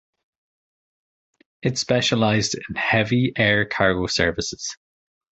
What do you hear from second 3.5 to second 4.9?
cargo services.